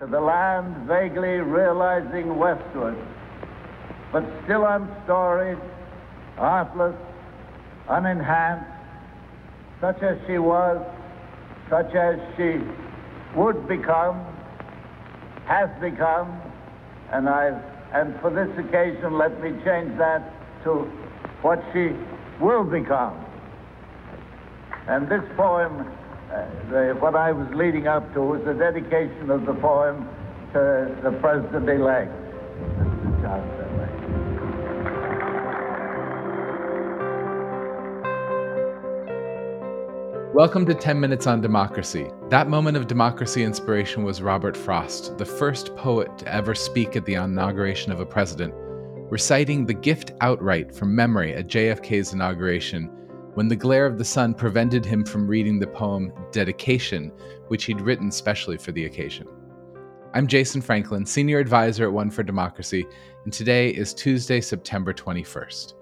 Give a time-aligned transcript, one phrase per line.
[0.00, 2.96] to the land vaguely realizing westward,
[4.10, 5.58] but still unstoried,
[6.38, 6.96] artless,
[7.86, 8.64] unenhanced,
[9.78, 10.80] such as she was,
[11.68, 12.56] such as she
[13.36, 14.24] would become,
[15.44, 16.40] has become,
[17.12, 17.48] and I
[17.92, 20.32] and for this occasion let me change that
[20.64, 20.88] to
[21.42, 21.90] what she
[22.40, 23.22] will become.
[24.86, 25.92] And this poem,
[26.30, 30.08] the, what I was leading up to, was the dedication of the poem
[30.52, 32.12] to the president-elect,
[32.78, 33.22] Mr.
[33.22, 33.60] John
[40.32, 42.06] Welcome to 10 Minutes on Democracy.
[42.28, 47.04] That moment of democracy inspiration was Robert Frost, the first poet to ever speak at
[47.04, 48.54] the inauguration of a president,
[49.10, 52.88] reciting the gift outright from memory at JFK's inauguration
[53.34, 57.12] when the glare of the sun prevented him from reading the poem Dedication,
[57.48, 59.26] which he'd written specially for the occasion.
[60.14, 62.84] I'm Jason Franklin, Senior Advisor at One for Democracy,
[63.24, 65.74] and today is Tuesday, September 21st.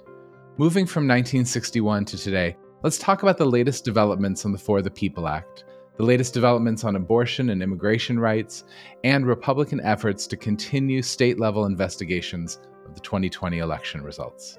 [0.58, 4.90] Moving from 1961 to today, let's talk about the latest developments on the For the
[4.90, 5.64] People Act,
[5.96, 8.64] the latest developments on abortion and immigration rights,
[9.04, 14.58] and Republican efforts to continue state level investigations of the 2020 election results.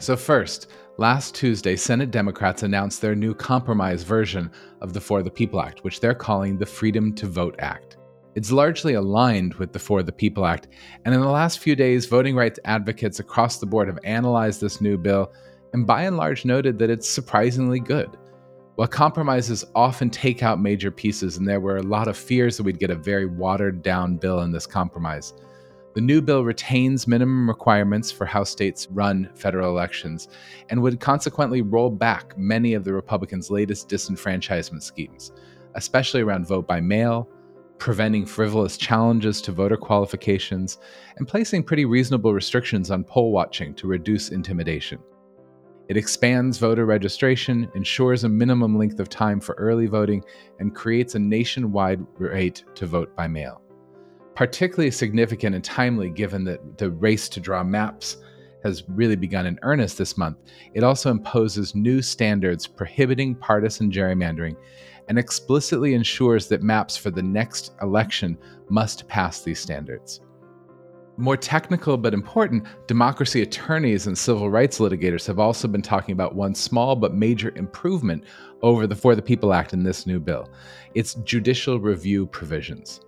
[0.00, 4.48] So, first, last Tuesday, Senate Democrats announced their new compromise version
[4.80, 7.96] of the For the People Act, which they're calling the Freedom to Vote Act.
[8.36, 10.68] It's largely aligned with the For the People Act,
[11.04, 14.80] and in the last few days, voting rights advocates across the board have analyzed this
[14.80, 15.32] new bill
[15.72, 18.16] and by and large noted that it's surprisingly good.
[18.76, 22.62] While compromises often take out major pieces, and there were a lot of fears that
[22.62, 25.34] we'd get a very watered down bill in this compromise,
[25.98, 30.28] the new bill retains minimum requirements for how states run federal elections
[30.68, 35.32] and would consequently roll back many of the Republicans' latest disenfranchisement schemes,
[35.74, 37.28] especially around vote by mail,
[37.78, 40.78] preventing frivolous challenges to voter qualifications,
[41.16, 45.00] and placing pretty reasonable restrictions on poll watching to reduce intimidation.
[45.88, 50.22] It expands voter registration, ensures a minimum length of time for early voting,
[50.60, 53.62] and creates a nationwide right to vote by mail
[54.38, 58.18] particularly significant and timely given that the race to draw maps
[58.62, 60.36] has really begun in earnest this month.
[60.74, 64.54] It also imposes new standards prohibiting partisan gerrymandering
[65.08, 68.38] and explicitly ensures that maps for the next election
[68.68, 70.20] must pass these standards.
[71.16, 76.36] More technical but important, democracy attorneys and civil rights litigators have also been talking about
[76.36, 78.22] one small but major improvement
[78.62, 80.48] over the For the People Act in this new bill
[80.94, 83.00] its judicial review provisions.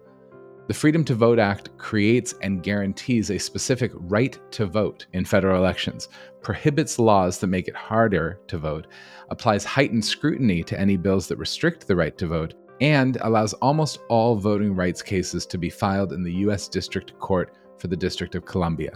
[0.71, 5.57] The Freedom to Vote Act creates and guarantees a specific right to vote in federal
[5.57, 6.09] elections,
[6.43, 8.87] prohibits laws that make it harder to vote,
[9.31, 13.99] applies heightened scrutiny to any bills that restrict the right to vote, and allows almost
[14.09, 16.69] all voting rights cases to be filed in the U.S.
[16.69, 18.93] District Court for the District of Columbia,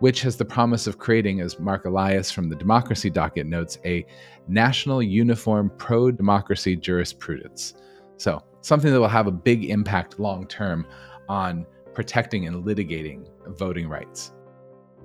[0.00, 4.04] which has the promise of creating, as Mark Elias from the Democracy Docket notes, a
[4.48, 7.74] national uniform pro democracy jurisprudence.
[8.16, 10.86] So, something that will have a big impact long term
[11.28, 14.32] on protecting and litigating voting rights.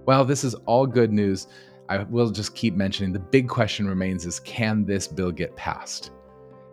[0.06, 1.48] While this is all good news,
[1.90, 6.12] I will just keep mentioning the big question remains is can this bill get passed?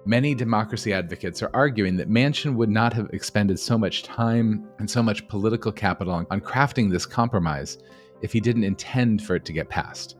[0.07, 4.91] Many democracy advocates are arguing that Manchin would not have expended so much time and
[4.91, 7.79] so much political capital on, on crafting this compromise
[8.21, 10.17] if he didn't intend for it to get passed.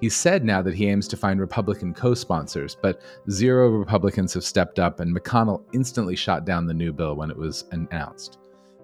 [0.00, 4.44] He said now that he aims to find Republican co sponsors, but zero Republicans have
[4.44, 8.38] stepped up, and McConnell instantly shot down the new bill when it was announced.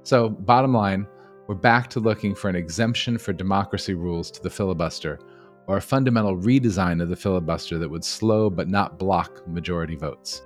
[0.04, 1.06] So, bottom line,
[1.46, 5.18] we're back to looking for an exemption for democracy rules to the filibuster,
[5.66, 10.42] or a fundamental redesign of the filibuster that would slow but not block majority votes.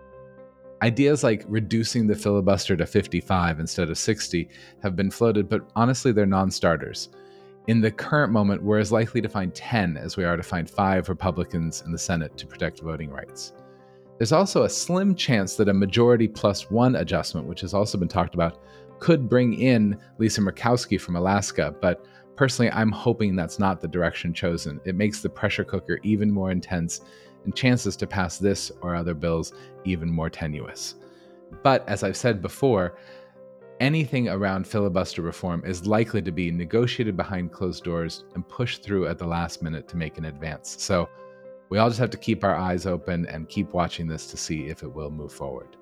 [0.80, 4.48] Ideas like reducing the filibuster to 55 instead of 60
[4.80, 7.08] have been floated, but honestly, they're non starters.
[7.66, 10.70] In the current moment, we're as likely to find 10 as we are to find
[10.70, 13.54] five Republicans in the Senate to protect voting rights.
[14.18, 18.08] There's also a slim chance that a majority plus one adjustment, which has also been
[18.08, 18.62] talked about,
[19.00, 22.04] could bring in Lisa Murkowski from Alaska, but
[22.36, 24.80] personally, I'm hoping that's not the direction chosen.
[24.84, 27.00] It makes the pressure cooker even more intense
[27.44, 29.52] and chances to pass this or other bills
[29.84, 30.96] even more tenuous.
[31.62, 32.98] But as I've said before,
[33.80, 39.06] anything around filibuster reform is likely to be negotiated behind closed doors and pushed through
[39.06, 40.76] at the last minute to make an advance.
[40.78, 41.08] So
[41.70, 44.66] we all just have to keep our eyes open and keep watching this to see
[44.66, 45.76] if it will move forward.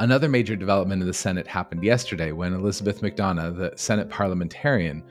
[0.00, 5.04] Another major development in the Senate happened yesterday when Elizabeth MacDonough, the Senate parliamentarian,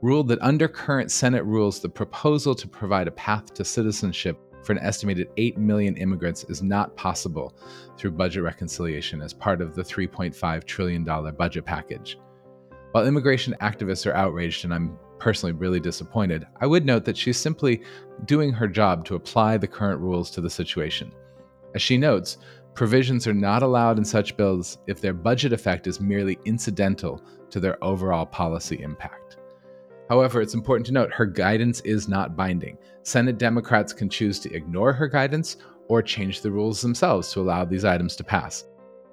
[0.00, 4.72] ruled that under current Senate rules, the proposal to provide a path to citizenship for
[4.72, 7.54] an estimated 8 million immigrants is not possible
[7.98, 12.18] through budget reconciliation as part of the $3.5 trillion budget package.
[12.92, 17.36] While immigration activists are outraged, and I'm personally really disappointed, I would note that she's
[17.36, 17.82] simply
[18.24, 21.12] doing her job to apply the current rules to the situation.
[21.74, 22.38] As she notes,
[22.74, 27.60] provisions are not allowed in such bills if their budget effect is merely incidental to
[27.60, 29.36] their overall policy impact.
[30.08, 32.76] However, it's important to note her guidance is not binding.
[33.02, 35.56] Senate Democrats can choose to ignore her guidance
[35.88, 38.64] or change the rules themselves to allow these items to pass.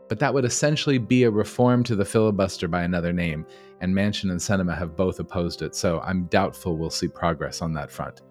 [0.09, 3.45] But that would essentially be a reform to the filibuster by another name,
[3.81, 7.74] and Manchin and Sinema have both opposed it, so I'm doubtful we'll see progress on
[7.74, 8.21] that front.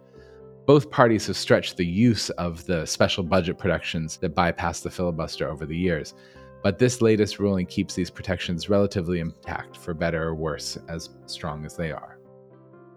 [0.66, 5.48] Both parties have stretched the use of the special budget protections that bypass the filibuster
[5.48, 6.14] over the years,
[6.64, 11.64] but this latest ruling keeps these protections relatively intact, for better or worse, as strong
[11.64, 12.18] as they are.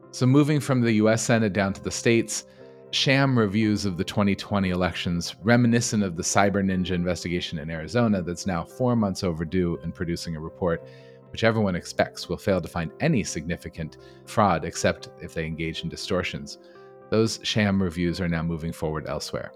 [0.10, 2.46] So, moving from the US Senate down to the states,
[2.90, 8.48] sham reviews of the 2020 elections, reminiscent of the Cyber Ninja investigation in Arizona that's
[8.48, 10.88] now four months overdue in producing a report,
[11.32, 15.90] which everyone expects will fail to find any significant fraud except if they engage in
[15.90, 16.58] distortions.
[17.10, 19.52] Those sham reviews are now moving forward elsewhere.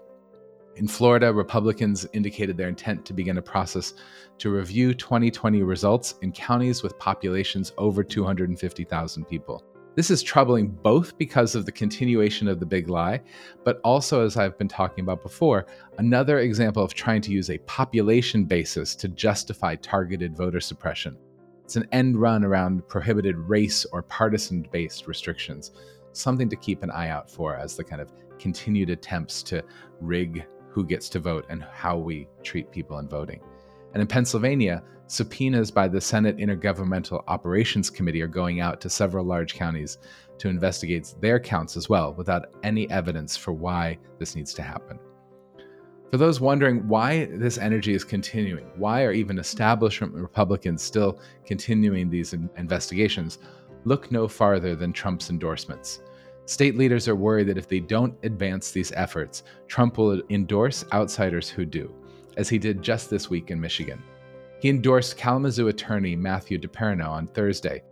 [0.76, 3.94] In Florida, Republicans indicated their intent to begin a process
[4.38, 9.62] to review 2020 results in counties with populations over 250,000 people.
[9.94, 13.20] This is troubling both because of the continuation of the big lie,
[13.64, 15.66] but also, as I've been talking about before,
[15.98, 21.16] another example of trying to use a population basis to justify targeted voter suppression.
[21.62, 25.70] It's an end run around prohibited race or partisan based restrictions,
[26.16, 29.62] something to keep an eye out for as the kind of continued attempts to
[30.00, 33.40] rig who gets to vote and how we treat people in voting.
[33.92, 39.24] And in Pennsylvania, subpoenas by the Senate Intergovernmental Operations Committee are going out to several
[39.24, 39.98] large counties
[40.38, 44.98] to investigate their counts as well, without any evidence for why this needs to happen.
[46.10, 52.08] For those wondering why this energy is continuing, why are even establishment Republicans still continuing
[52.08, 53.38] these in- investigations,
[53.84, 56.00] look no farther than Trump's endorsements.
[56.46, 61.48] State leaders are worried that if they don't advance these efforts, Trump will endorse outsiders
[61.48, 61.92] who do,
[62.36, 64.02] as he did just this week in Michigan.
[64.60, 67.82] He endorsed Kalamazoo attorney Matthew DePerno on Thursday.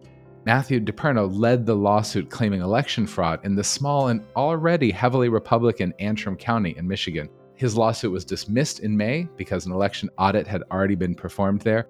[0.44, 5.94] Matthew DePerno led the lawsuit claiming election fraud in the small and already heavily Republican
[5.98, 7.28] Antrim County in Michigan.
[7.54, 11.86] His lawsuit was dismissed in May because an election audit had already been performed there.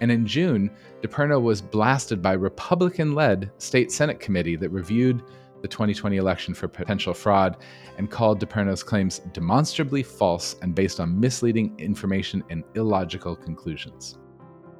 [0.00, 0.70] And in June,
[1.02, 5.22] DePerno was blasted by Republican led state Senate committee that reviewed
[5.64, 7.56] the 2020 election for potential fraud
[7.96, 14.18] and called DePerno's claims demonstrably false and based on misleading information and illogical conclusions.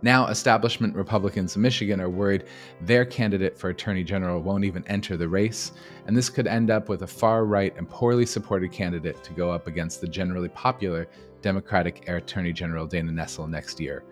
[0.03, 2.45] Now, establishment Republicans in Michigan are worried
[2.83, 5.73] their candidate for Attorney General won't even enter the race,
[6.07, 9.51] and this could end up with a far right and poorly supported candidate to go
[9.51, 11.09] up against the generally popular
[11.41, 14.05] Democratic Attorney General Dana Nessel next year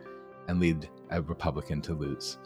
[0.48, 2.38] and lead a Republican to lose.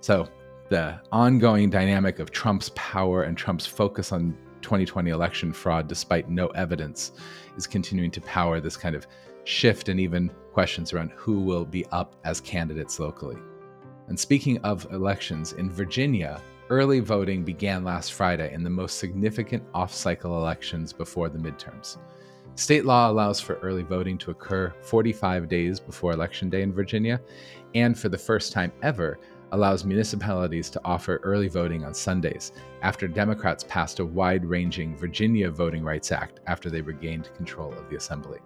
[0.00, 0.28] So,
[0.68, 6.46] the ongoing dynamic of Trump's power and Trump's focus on 2020 election fraud, despite no
[6.48, 7.12] evidence,
[7.56, 9.06] is continuing to power this kind of
[9.44, 13.36] shift and even questions around who will be up as candidates locally.
[14.08, 19.62] And speaking of elections, in Virginia, early voting began last Friday in the most significant
[19.74, 21.98] off cycle elections before the midterms.
[22.60, 27.18] State law allows for early voting to occur 45 days before Election Day in Virginia,
[27.74, 29.18] and for the first time ever,
[29.52, 32.52] allows municipalities to offer early voting on Sundays
[32.82, 37.88] after Democrats passed a wide ranging Virginia Voting Rights Act after they regained control of
[37.88, 38.40] the assembly.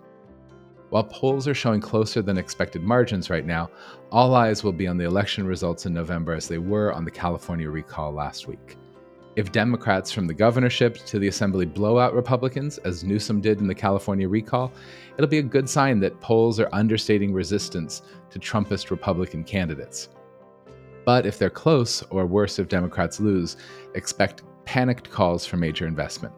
[0.91, 3.69] While polls are showing closer than expected margins right now,
[4.13, 7.11] all eyes will be on the election results in November as they were on the
[7.11, 8.77] California recall last week.
[9.37, 13.67] If Democrats from the governorship to the assembly blow out Republicans, as Newsom did in
[13.67, 14.73] the California recall,
[15.17, 20.09] it'll be a good sign that polls are understating resistance to Trumpist Republican candidates.
[21.05, 23.57] But if they're close, or worse, if Democrats lose,
[23.97, 26.33] expect panicked calls for major investment.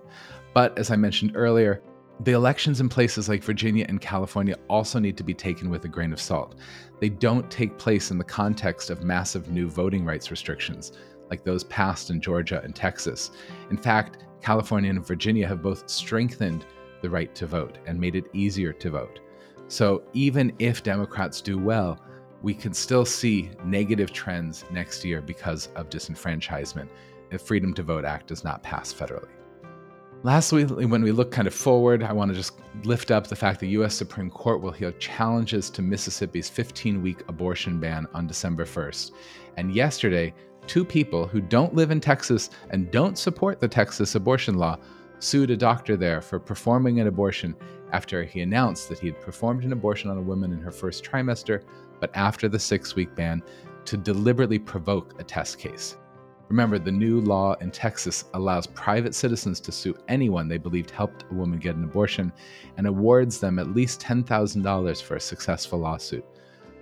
[0.55, 1.83] But as I mentioned earlier,
[2.21, 5.89] the elections in places like Virginia and California also need to be taken with a
[5.89, 6.55] grain of salt.
[6.99, 10.93] They don't take place in the context of massive new voting rights restrictions,
[11.31, 13.31] like those passed in Georgia and Texas.
[13.71, 16.65] In fact, California and Virginia have both strengthened
[17.03, 19.21] the right to vote and made it easier to vote.
[19.69, 22.01] So even if Democrats do well,
[22.43, 26.89] we can still see negative trends next year because of disenfranchisement
[27.31, 29.29] if Freedom to Vote Act does not pass federally.
[30.23, 33.61] Lastly, when we look kind of forward, I want to just lift up the fact
[33.61, 33.95] the U.S.
[33.95, 39.13] Supreme Court will hear challenges to Mississippi's 15 week abortion ban on December 1st.
[39.57, 40.35] And yesterday,
[40.67, 44.79] two people who don't live in Texas and don't support the Texas abortion law
[45.19, 47.55] sued a doctor there for performing an abortion
[47.93, 51.05] after he announced that he had performed an abortion on a woman in her first
[51.05, 51.63] trimester,
[52.01, 53.43] but after the six week ban,
[53.85, 55.97] to deliberately provoke a test case.
[56.49, 61.25] Remember, the new law in Texas allows private citizens to sue anyone they believed helped
[61.31, 62.33] a woman get an abortion
[62.77, 66.25] and awards them at least $10,000 for a successful lawsuit.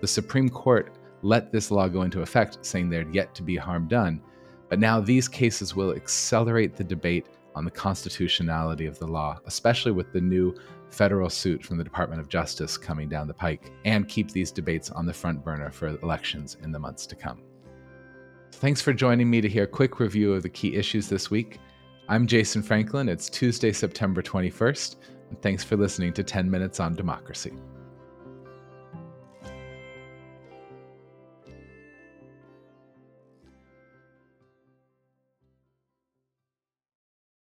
[0.00, 0.92] The Supreme Court
[1.24, 4.20] let this law go into effect, saying there'd yet to be harm done,
[4.68, 9.92] but now these cases will accelerate the debate on the constitutionality of the law, especially
[9.92, 10.54] with the new
[10.90, 14.90] federal suit from the Department of Justice coming down the pike, and keep these debates
[14.90, 17.42] on the front burner for elections in the months to come.
[18.52, 21.58] Thanks for joining me to hear a quick review of the key issues this week.
[22.06, 23.08] I'm Jason Franklin.
[23.08, 24.96] It's Tuesday, September 21st,
[25.30, 27.54] and thanks for listening to 10 Minutes on Democracy.